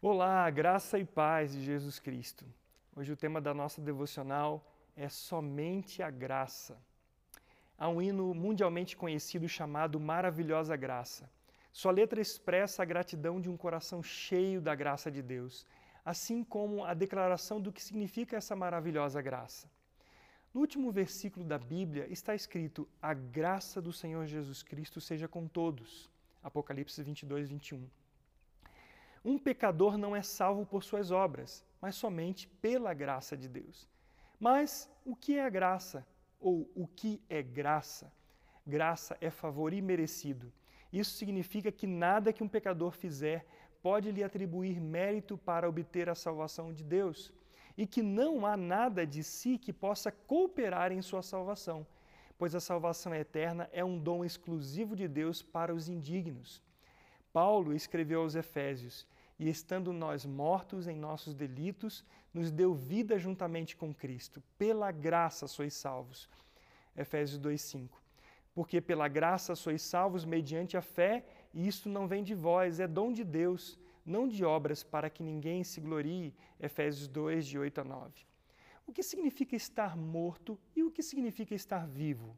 Olá, 0.00 0.48
graça 0.48 0.96
e 0.96 1.04
paz 1.04 1.50
de 1.50 1.60
Jesus 1.60 1.98
Cristo. 1.98 2.44
Hoje 2.94 3.12
o 3.12 3.16
tema 3.16 3.40
da 3.40 3.52
nossa 3.52 3.80
devocional 3.80 4.64
é 4.96 5.08
somente 5.08 6.04
a 6.04 6.08
graça. 6.08 6.80
Há 7.76 7.88
um 7.88 8.00
hino 8.00 8.32
mundialmente 8.32 8.96
conhecido 8.96 9.48
chamado 9.48 9.98
Maravilhosa 9.98 10.76
Graça. 10.76 11.28
Sua 11.72 11.90
letra 11.90 12.20
expressa 12.20 12.84
a 12.84 12.86
gratidão 12.86 13.40
de 13.40 13.50
um 13.50 13.56
coração 13.56 14.00
cheio 14.00 14.60
da 14.60 14.72
graça 14.72 15.10
de 15.10 15.20
Deus, 15.20 15.66
assim 16.04 16.44
como 16.44 16.84
a 16.84 16.94
declaração 16.94 17.60
do 17.60 17.72
que 17.72 17.82
significa 17.82 18.36
essa 18.36 18.54
maravilhosa 18.54 19.20
graça. 19.20 19.68
No 20.54 20.60
último 20.60 20.92
versículo 20.92 21.44
da 21.44 21.58
Bíblia 21.58 22.06
está 22.08 22.36
escrito: 22.36 22.88
A 23.02 23.12
graça 23.12 23.82
do 23.82 23.92
Senhor 23.92 24.26
Jesus 24.26 24.62
Cristo 24.62 25.00
seja 25.00 25.26
com 25.26 25.48
todos. 25.48 26.08
Apocalipse 26.40 27.02
22, 27.02 27.48
21. 27.48 28.07
Um 29.24 29.38
pecador 29.38 29.96
não 29.96 30.14
é 30.14 30.22
salvo 30.22 30.64
por 30.64 30.82
suas 30.82 31.10
obras, 31.10 31.64
mas 31.80 31.94
somente 31.94 32.48
pela 32.60 32.94
graça 32.94 33.36
de 33.36 33.48
Deus. 33.48 33.88
Mas 34.38 34.90
o 35.04 35.16
que 35.16 35.36
é 35.36 35.44
a 35.44 35.50
graça? 35.50 36.06
Ou 36.40 36.70
o 36.74 36.86
que 36.86 37.20
é 37.28 37.42
graça? 37.42 38.12
Graça 38.66 39.16
é 39.20 39.30
favor 39.30 39.72
imerecido. 39.72 40.52
Isso 40.92 41.12
significa 41.12 41.72
que 41.72 41.86
nada 41.86 42.32
que 42.32 42.42
um 42.42 42.48
pecador 42.48 42.92
fizer 42.92 43.46
pode 43.82 44.10
lhe 44.10 44.22
atribuir 44.22 44.80
mérito 44.80 45.36
para 45.36 45.68
obter 45.68 46.08
a 46.08 46.14
salvação 46.14 46.72
de 46.72 46.84
Deus 46.84 47.32
e 47.76 47.86
que 47.86 48.02
não 48.02 48.44
há 48.44 48.56
nada 48.56 49.06
de 49.06 49.22
si 49.22 49.56
que 49.56 49.72
possa 49.72 50.10
cooperar 50.10 50.90
em 50.90 51.00
sua 51.00 51.22
salvação, 51.22 51.86
pois 52.36 52.54
a 52.54 52.60
salvação 52.60 53.14
eterna 53.14 53.68
é 53.72 53.84
um 53.84 53.98
dom 53.98 54.24
exclusivo 54.24 54.96
de 54.96 55.06
Deus 55.06 55.42
para 55.42 55.74
os 55.74 55.88
indignos. 55.88 56.62
Paulo 57.32 57.74
escreveu 57.74 58.22
aos 58.22 58.34
Efésios: 58.34 59.06
E 59.38 59.48
estando 59.48 59.92
nós 59.92 60.24
mortos 60.24 60.86
em 60.86 60.96
nossos 60.96 61.34
delitos, 61.34 62.04
nos 62.32 62.50
deu 62.50 62.74
vida 62.74 63.18
juntamente 63.18 63.76
com 63.76 63.94
Cristo. 63.94 64.42
Pela 64.56 64.90
graça 64.90 65.46
sois 65.46 65.74
salvos. 65.74 66.28
Efésios 66.96 67.40
2:5. 67.40 68.02
Porque 68.54 68.80
pela 68.80 69.06
graça 69.06 69.54
sois 69.54 69.82
salvos 69.82 70.24
mediante 70.24 70.76
a 70.76 70.82
fé, 70.82 71.24
e 71.54 71.66
isto 71.68 71.88
não 71.88 72.08
vem 72.08 72.24
de 72.24 72.34
vós, 72.34 72.80
é 72.80 72.88
dom 72.88 73.12
de 73.12 73.22
Deus 73.24 73.78
não 74.08 74.26
de 74.26 74.44
obras 74.44 74.82
para 74.82 75.10
que 75.10 75.22
ninguém 75.22 75.62
se 75.62 75.80
glorie. 75.80 76.34
Efésios 76.58 77.06
2, 77.06 77.46
de 77.46 77.58
8 77.58 77.82
a 77.82 77.84
9. 77.84 78.26
O 78.86 78.92
que 78.92 79.02
significa 79.02 79.54
estar 79.54 79.96
morto 79.96 80.58
e 80.74 80.82
o 80.82 80.90
que 80.90 81.02
significa 81.02 81.54
estar 81.54 81.86
vivo? 81.86 82.34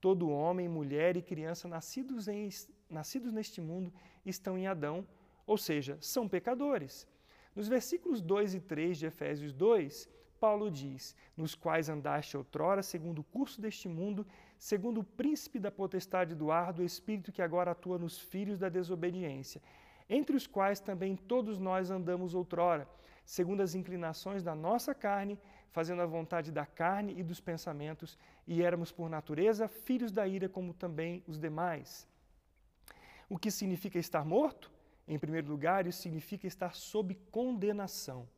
Todo 0.00 0.30
homem, 0.30 0.68
mulher 0.68 1.16
e 1.16 1.22
criança 1.22 1.66
nascidos, 1.66 2.28
em, 2.28 2.48
nascidos 2.88 3.32
neste 3.32 3.60
mundo 3.60 3.92
estão 4.24 4.56
em 4.56 4.66
Adão, 4.66 5.06
ou 5.46 5.56
seja, 5.56 5.96
são 6.00 6.28
pecadores. 6.28 7.06
Nos 7.54 7.68
versículos 7.68 8.20
2 8.20 8.54
e 8.54 8.60
3 8.60 8.98
de 8.98 9.06
Efésios 9.06 9.52
2, 9.52 10.08
Paulo 10.38 10.70
diz: 10.70 11.14
Nos 11.36 11.54
quais 11.54 11.88
andaste 11.88 12.36
outrora, 12.36 12.82
segundo 12.82 13.20
o 13.20 13.24
curso 13.24 13.60
deste 13.60 13.88
mundo, 13.88 14.26
segundo 14.58 15.00
o 15.00 15.04
príncipe 15.04 15.58
da 15.58 15.70
potestade 15.70 16.34
do 16.34 16.50
ar, 16.50 16.72
do 16.72 16.84
espírito 16.84 17.32
que 17.32 17.40
agora 17.40 17.70
atua 17.70 17.98
nos 17.98 18.18
filhos 18.18 18.58
da 18.58 18.68
desobediência 18.68 19.62
entre 20.08 20.36
os 20.36 20.46
quais 20.46 20.80
também 20.80 21.16
todos 21.16 21.58
nós 21.58 21.90
andamos 21.90 22.34
outrora, 22.34 22.88
segundo 23.24 23.60
as 23.60 23.74
inclinações 23.74 24.42
da 24.42 24.54
nossa 24.54 24.94
carne, 24.94 25.38
fazendo 25.70 26.02
a 26.02 26.06
vontade 26.06 26.50
da 26.50 26.64
carne 26.64 27.14
e 27.16 27.22
dos 27.22 27.40
pensamentos, 27.40 28.18
e 28.46 28.62
éramos 28.62 28.90
por 28.90 29.08
natureza 29.08 29.68
filhos 29.68 30.10
da 30.10 30.26
ira 30.26 30.48
como 30.48 30.72
também 30.72 31.22
os 31.26 31.38
demais. 31.38 32.08
O 33.28 33.38
que 33.38 33.50
significa 33.50 33.98
estar 33.98 34.24
morto? 34.24 34.70
Em 35.08 35.18
primeiro 35.18 35.48
lugar, 35.48 35.86
isso 35.86 36.02
significa 36.02 36.46
estar 36.46 36.74
sob 36.74 37.14
condenação. 37.30 38.28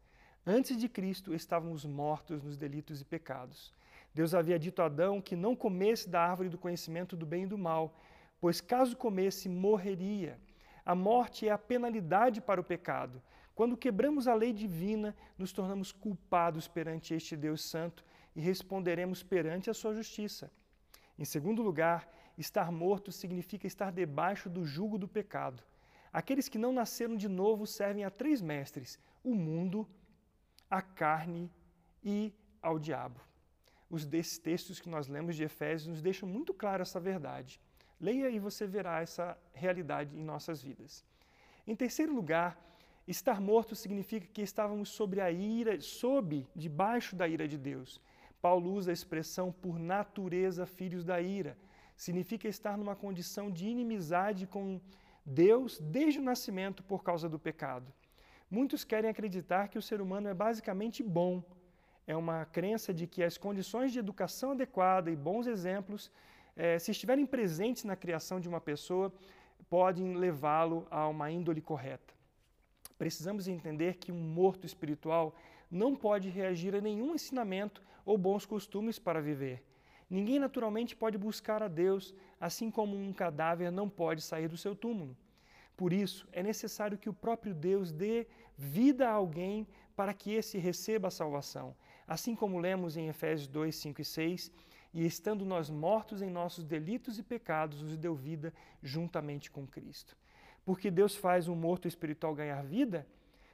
Antes 0.47 0.77
de 0.77 0.89
Cristo, 0.89 1.35
estávamos 1.35 1.85
mortos 1.85 2.43
nos 2.43 2.57
delitos 2.57 3.01
e 3.01 3.05
pecados. 3.05 3.75
Deus 4.15 4.35
havia 4.35 4.59
dito 4.59 4.81
a 4.81 4.87
Adão 4.87 5.21
que 5.21 5.37
não 5.37 5.55
comesse 5.55 6.09
da 6.09 6.23
árvore 6.23 6.49
do 6.49 6.59
conhecimento 6.59 7.17
do 7.17 7.27
bem 7.27 7.45
e 7.45 7.47
do 7.47 7.59
mal, 7.59 7.95
pois 8.41 8.61
caso 8.61 8.97
comesse, 8.97 9.49
morreria. 9.49 10.39
A 10.89 10.95
morte 10.95 11.47
é 11.47 11.51
a 11.51 11.59
penalidade 11.59 12.41
para 12.41 12.59
o 12.59 12.65
pecado. 12.65 13.23
Quando 13.55 13.77
quebramos 13.77 14.27
a 14.27 14.33
lei 14.33 14.55
divina, 14.55 15.15
nos 15.37 15.53
tornamos 15.53 15.93
culpados 15.93 16.67
perante 16.67 17.13
este 17.13 17.37
Deus 17.37 17.63
Santo 17.63 18.03
e 18.35 18.41
responderemos 18.41 19.23
perante 19.23 19.69
a 19.69 19.75
sua 19.75 19.93
justiça. 19.93 20.51
Em 21.19 21.27
segundo 21.27 21.61
lugar, 21.61 22.09
estar 22.39 22.73
morto 22.73 23.13
significa 23.13 23.67
estar 23.67 23.93
debaixo 23.93 24.49
do 24.49 24.65
jugo 24.65 24.97
do 24.97 25.07
pecado. 25.07 25.63
Aqueles 26.11 26.49
que 26.49 26.57
não 26.57 26.73
nasceram 26.73 27.19
de 27.19 27.29
novo 27.29 27.67
servem 27.67 28.05
a 28.07 28.11
três 28.11 28.41
mestres: 28.41 28.99
o 29.23 29.35
mundo, 29.35 29.87
a 30.71 30.81
carne 30.81 31.53
e 32.03 32.33
ao 32.63 32.79
diabo. 32.79 33.21
Os 33.91 34.07
textos 34.39 34.81
que 34.81 34.89
nós 34.89 35.07
lemos 35.07 35.37
de 35.37 35.45
Efésios 35.45 35.89
nos 35.89 36.01
deixam 36.01 36.27
muito 36.27 36.55
claro 36.55 36.81
essa 36.81 36.99
verdade. 36.99 37.61
Leia 38.01 38.31
e 38.31 38.39
você 38.39 38.67
verá 38.67 39.01
essa 39.01 39.37
realidade 39.53 40.17
em 40.17 40.23
nossas 40.23 40.63
vidas. 40.63 41.05
Em 41.67 41.75
terceiro 41.75 42.15
lugar, 42.15 42.57
estar 43.07 43.41
morto 43.41 43.75
significa 43.75 44.27
que 44.33 44.43
estávamos 44.43 44.89
sobre 44.89 45.21
a 45.21 45.31
ira, 45.31 45.81
sob, 45.81 46.47
debaixo 46.55 47.17
da 47.17 47.27
ira 47.27 47.49
de 47.49 47.59
Deus. 47.59 48.01
Paulo 48.41 48.73
usa 48.73 48.91
a 48.91 48.95
expressão 48.95 49.51
por 49.51 49.79
natureza 49.79 50.65
filhos 50.65 51.05
da 51.05 51.21
ira. 51.21 51.59
Significa 51.97 52.47
estar 52.47 52.79
numa 52.79 52.95
condição 52.95 53.51
de 53.51 53.67
inimizade 53.67 54.47
com 54.47 54.81
Deus 55.27 55.79
desde 55.81 56.21
o 56.21 56.23
nascimento 56.23 56.83
por 56.83 57.03
causa 57.03 57.29
do 57.29 57.39
pecado. 57.39 57.93
Muitos 58.51 58.85
querem 58.85 59.11
acreditar 59.11 59.69
que 59.69 59.77
o 59.77 59.83
ser 59.83 60.01
humano 60.01 60.29
é 60.29 60.35
basicamente 60.35 61.03
bom. 61.03 61.43
É 62.07 62.17
uma 62.17 62.47
crença 62.47 62.95
de 62.95 63.07
que 63.07 63.23
as 63.23 63.37
condições 63.37 63.93
de 63.93 63.99
educação 63.99 64.53
adequada 64.53 65.11
e 65.11 65.17
bons 65.17 65.47
exemplos 65.47 66.11
é, 66.59 66.77
se 66.77 66.91
estiverem 66.91 67.25
presentes 67.25 67.85
na 67.85 67.95
criação 67.95 68.41
de 68.41 68.49
uma 68.49 68.61
pessoa, 68.61 69.13
podem 69.71 70.15
levá-lo 70.17 70.87
a 70.91 71.07
uma 71.07 71.31
índole 71.31 71.61
correta. 71.61 72.13
Precisamos 72.99 73.47
entender 73.47 73.95
que 73.95 74.11
um 74.11 74.19
morto 74.19 74.67
espiritual 74.67 75.37
não 75.71 75.95
pode 75.95 76.29
reagir 76.29 76.75
a 76.75 76.81
nenhum 76.81 77.15
ensinamento 77.15 77.81
ou 78.05 78.19
bons 78.19 78.45
costumes 78.45 78.99
para 78.99 79.23
viver. 79.23 79.63
Ninguém 80.11 80.41
naturalmente 80.41 80.97
pode 80.97 81.17
buscar 81.17 81.63
a 81.63 81.69
Deus, 81.69 82.13
assim 82.41 82.73
como 82.73 82.97
um 82.97 83.13
cadáver 83.13 83.71
não 83.71 83.89
pode 83.89 84.21
sair 84.21 84.49
do 84.49 84.57
seu 84.57 84.75
túmulo. 84.75 85.17
Por 85.77 85.93
isso, 85.93 86.27
é 86.33 86.43
necessário 86.43 86.99
que 86.99 87.09
o 87.09 87.15
próprio 87.15 87.55
Deus 87.55 87.93
dê 87.93 88.27
vida 88.57 89.09
a 89.09 89.13
alguém 89.13 89.65
para 89.95 90.13
que 90.13 90.33
esse 90.33 90.59
receba 90.59 91.07
a 91.07 91.11
salvação. 91.13 91.77
Assim 92.07 92.35
como 92.35 92.59
lemos 92.59 92.97
em 92.97 93.07
Efésios 93.07 93.47
2, 93.47 93.77
5 93.77 94.01
e 94.01 94.05
6, 94.05 94.51
e 94.93 95.05
estando 95.05 95.45
nós 95.45 95.69
mortos 95.69 96.23
em 96.23 96.31
nossos 96.31 96.65
delitos 96.65 97.19
e 97.19 97.23
pecados, 97.23 97.83
nos 97.83 97.97
deu 97.97 98.15
vida 98.15 98.53
juntamente 98.83 99.51
com 99.51 99.67
Cristo. 99.67 100.17
Porque 100.65 100.91
Deus 100.91 101.15
faz 101.15 101.49
um 101.49 101.55
morto 101.55 101.87
espiritual 101.87 102.35
ganhar 102.35 102.63
vida, 102.63 103.07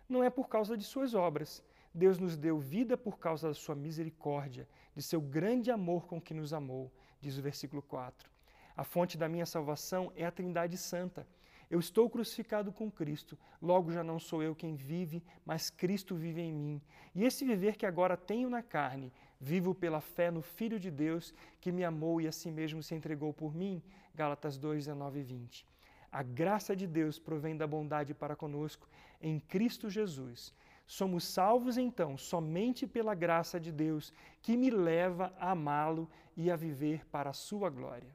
não 0.08 0.22
é 0.22 0.30
por 0.30 0.48
causa 0.48 0.76
de 0.76 0.84
suas 0.84 1.14
obras. 1.14 1.62
Deus 1.92 2.18
nos 2.18 2.36
deu 2.36 2.58
vida 2.58 2.96
por 2.96 3.18
causa 3.18 3.48
da 3.48 3.54
sua 3.54 3.74
misericórdia, 3.74 4.68
de 4.96 5.02
seu 5.02 5.20
grande 5.20 5.70
amor 5.70 6.06
com 6.06 6.20
que 6.20 6.34
nos 6.34 6.52
amou, 6.52 6.92
diz 7.20 7.38
o 7.38 7.42
versículo 7.42 7.82
4. 7.82 8.28
A 8.76 8.82
fonte 8.82 9.16
da 9.16 9.28
minha 9.28 9.46
salvação 9.46 10.12
é 10.16 10.24
a 10.24 10.32
Trindade 10.32 10.76
Santa. 10.76 11.26
Eu 11.74 11.80
estou 11.80 12.08
crucificado 12.08 12.70
com 12.70 12.88
Cristo, 12.88 13.36
logo 13.60 13.90
já 13.90 14.04
não 14.04 14.20
sou 14.20 14.40
eu 14.40 14.54
quem 14.54 14.76
vive, 14.76 15.20
mas 15.44 15.70
Cristo 15.70 16.14
vive 16.14 16.40
em 16.40 16.52
mim. 16.52 16.80
E 17.12 17.24
esse 17.24 17.44
viver 17.44 17.76
que 17.76 17.84
agora 17.84 18.16
tenho 18.16 18.48
na 18.48 18.62
carne, 18.62 19.12
vivo 19.40 19.74
pela 19.74 20.00
fé 20.00 20.30
no 20.30 20.40
Filho 20.40 20.78
de 20.78 20.88
Deus, 20.88 21.34
que 21.60 21.72
me 21.72 21.82
amou 21.82 22.20
e 22.20 22.28
a 22.28 22.30
si 22.30 22.48
mesmo 22.48 22.80
se 22.80 22.94
entregou 22.94 23.32
por 23.32 23.52
mim. 23.52 23.82
Gálatas 24.14 24.56
2, 24.56 24.84
19 24.84 25.18
e 25.18 25.22
20. 25.24 25.66
A 26.12 26.22
graça 26.22 26.76
de 26.76 26.86
Deus 26.86 27.18
provém 27.18 27.56
da 27.56 27.66
bondade 27.66 28.14
para 28.14 28.36
conosco 28.36 28.88
em 29.20 29.40
Cristo 29.40 29.90
Jesus. 29.90 30.54
Somos 30.86 31.24
salvos 31.24 31.76
então 31.76 32.16
somente 32.16 32.86
pela 32.86 33.16
graça 33.16 33.58
de 33.58 33.72
Deus, 33.72 34.12
que 34.40 34.56
me 34.56 34.70
leva 34.70 35.34
a 35.40 35.50
amá-lo 35.50 36.08
e 36.36 36.52
a 36.52 36.54
viver 36.54 37.04
para 37.06 37.30
a 37.30 37.32
sua 37.48 37.68
glória. 37.68 38.14